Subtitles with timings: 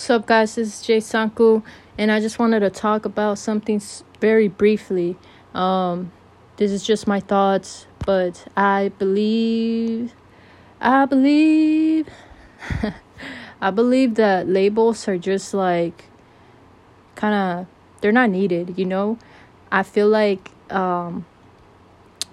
[0.00, 0.54] What's up, guys?
[0.54, 1.62] This is Jay Sanku,
[1.98, 3.82] and I just wanted to talk about something
[4.18, 5.18] very briefly.
[5.52, 6.10] Um,
[6.56, 10.14] this is just my thoughts, but I believe,
[10.80, 12.08] I believe,
[13.60, 16.06] I believe that labels are just like
[17.14, 17.66] kind of
[18.00, 19.18] they're not needed, you know.
[19.70, 21.26] I feel like um,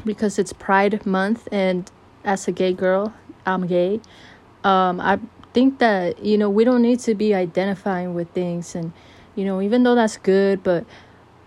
[0.06, 1.92] because it's Pride Month, and
[2.24, 3.14] as a gay girl,
[3.46, 4.00] I'm gay.
[4.64, 5.20] Um, I
[5.58, 8.94] think that you know we don't need to be identifying with things and
[9.36, 10.86] you know even though that's good but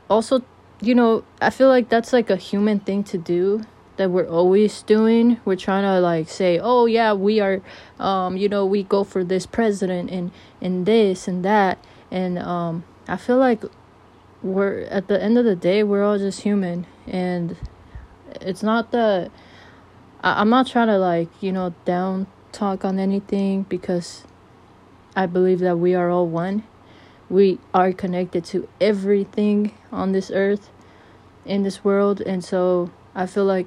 [0.08, 0.42] also
[0.80, 3.62] you know i feel like that's like a human thing to do
[4.00, 5.38] that we're always doing.
[5.44, 7.60] We're trying to like say oh yeah we are
[7.98, 11.76] um you know we go for this president and and this and that.
[12.10, 13.62] And um i feel like
[14.42, 16.86] we're at the end of the day we're all just human.
[17.06, 17.58] And
[18.40, 19.30] it's not that
[20.20, 24.24] I, i'm not trying to like you know down talk on anything because
[25.16, 26.64] I believe that we are all one.
[27.28, 30.70] We are connected to everything on this earth,
[31.44, 33.66] in this world, and so I feel like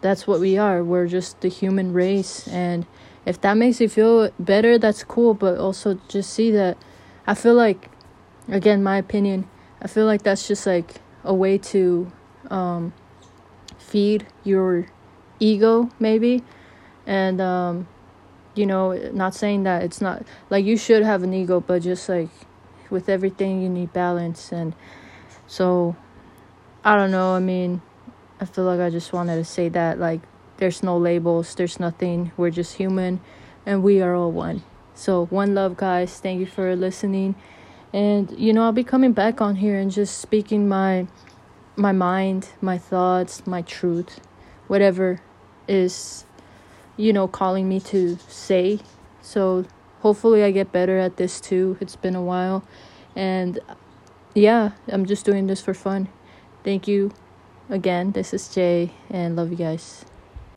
[0.00, 0.82] that's what we are.
[0.82, 2.86] We're just the human race, and
[3.24, 6.76] if that makes you feel better, that's cool, but also just see that
[7.26, 7.90] I feel like,
[8.48, 9.48] again, my opinion,
[9.82, 12.10] I feel like that's just like a way to
[12.50, 12.92] um,
[13.78, 14.86] feed your
[15.38, 16.42] ego, maybe.
[17.06, 17.88] And um
[18.54, 22.08] you know not saying that it's not like you should have an ego but just
[22.08, 22.30] like
[22.90, 24.52] with everything you need balance.
[24.52, 24.74] And
[25.46, 25.96] so
[26.84, 27.80] i don't know i mean
[28.40, 30.20] i feel like i just wanted to say that like
[30.58, 32.32] there's no labels there's nothing.
[32.36, 33.20] We're just human
[33.66, 34.62] and we are all one.
[34.94, 36.18] So one love guys.
[36.18, 37.34] Thank you for listening.
[37.92, 41.06] And you know i'll be coming back on here and just speaking my
[41.76, 44.20] my mind my thoughts my truth
[44.68, 45.20] whatever
[45.68, 46.26] is
[46.96, 48.80] you know, calling me to say.
[49.22, 49.64] So
[50.00, 51.76] hopefully I get better at this too.
[51.80, 52.64] It's been a while.
[53.14, 53.58] And
[54.34, 56.08] yeah, I'm just doing this for fun.
[56.64, 57.12] Thank you
[57.68, 58.12] again.
[58.12, 60.04] This is Jay and love you guys.